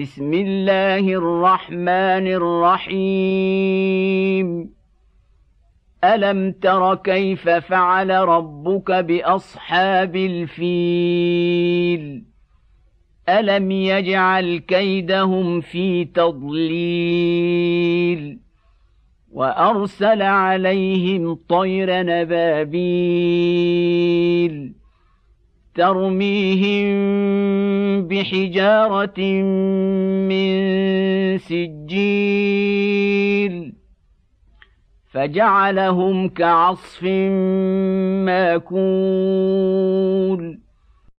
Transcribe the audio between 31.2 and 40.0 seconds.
سجيل فجعلهم كعصف ماكول